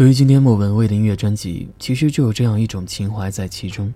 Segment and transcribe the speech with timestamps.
[0.00, 3.92] 对于今天莫文蔚的音乐专辑，其实就有这样一种情怀在其中。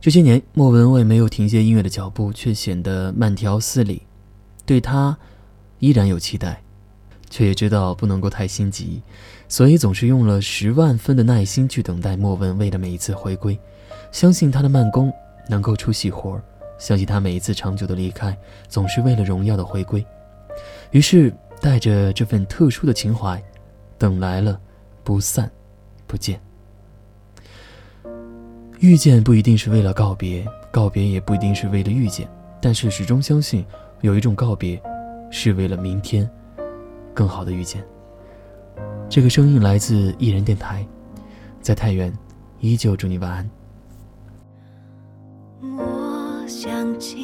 [0.00, 4.00] 这些年，莫文蔚没有停歇音乐的脚步，却显得慢条斯理。
[4.64, 5.18] 对他，
[5.80, 6.62] 依然有期待，
[7.28, 9.02] 却也知道不能够太心急，
[9.48, 13.58] 所以总是用了十万分的耐心去等待莫文蔚的每一次回归。
[14.12, 15.12] 相信他的慢工
[15.48, 16.40] 能够出细活，
[16.78, 18.38] 相信他每一次长久的离开，
[18.68, 20.06] 总是为了荣耀的回归。
[20.92, 23.42] 于是，带着这份特殊的情怀，
[23.98, 24.56] 等来了。
[25.10, 25.50] 不散，
[26.06, 26.40] 不见。
[28.78, 32.28] 遇见不一定是为了告别，告别也不一定是为了遇见。
[32.62, 33.66] 但是始终相信，
[34.02, 34.80] 有一种告别，
[35.28, 36.30] 是为了明天
[37.12, 37.84] 更好的遇见。
[39.08, 40.86] 这个声音来自艺人电台，
[41.60, 42.16] 在太原，
[42.60, 43.50] 依旧祝你晚安。
[45.76, 47.16] 我想起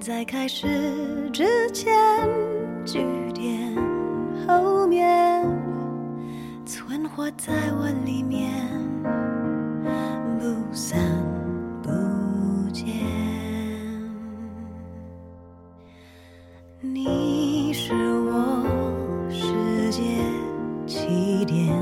[0.00, 0.66] 在开始
[1.30, 1.92] 之前，
[2.86, 3.76] 句点
[4.48, 5.46] 后面，
[6.64, 8.50] 存活在我里面，
[10.38, 10.98] 不散
[11.82, 11.90] 不
[12.72, 12.86] 见。
[16.80, 18.64] 你是我
[19.28, 20.02] 世界
[20.86, 21.76] 起点，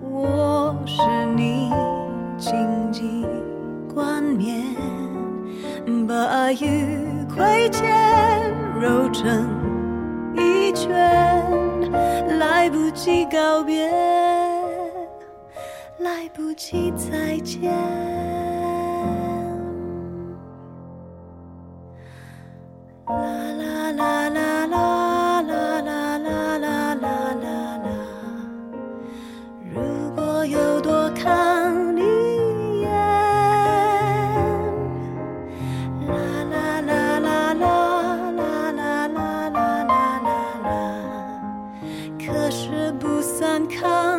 [0.00, 1.02] 我是
[1.34, 1.72] 你
[2.38, 2.52] 荆
[2.92, 3.26] 棘
[3.92, 4.64] 冠冕。
[6.06, 9.48] 把爱与亏欠揉成
[10.34, 11.90] 一圈，
[12.38, 13.90] 来不及告别，
[15.98, 17.72] 来不及再见。
[43.28, 44.17] sun comes.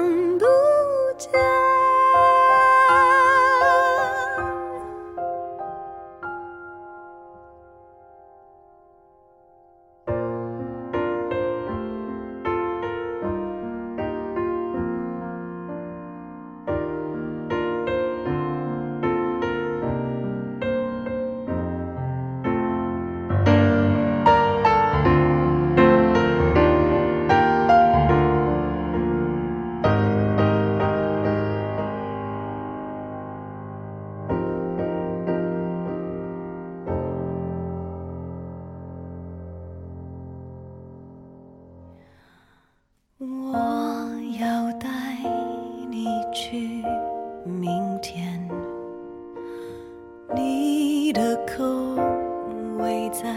[53.12, 53.28] 在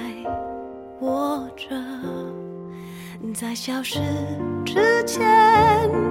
[1.00, 1.69] 握着，
[3.34, 3.99] 在消失
[4.65, 5.27] 之前，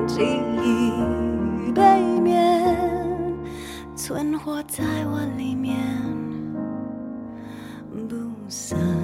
[0.07, 0.21] 记
[0.63, 2.75] 忆背面
[3.95, 5.77] 存活在我里面，
[8.09, 8.15] 不
[8.49, 9.00] 散。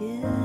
[0.00, 0.39] still.